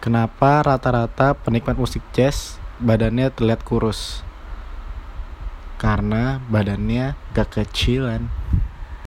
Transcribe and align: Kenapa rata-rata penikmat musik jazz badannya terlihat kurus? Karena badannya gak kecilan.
Kenapa 0.00 0.64
rata-rata 0.64 1.36
penikmat 1.36 1.76
musik 1.76 2.00
jazz 2.16 2.56
badannya 2.80 3.28
terlihat 3.36 3.60
kurus? 3.68 4.24
Karena 5.76 6.40
badannya 6.48 7.20
gak 7.36 7.60
kecilan. 7.60 8.32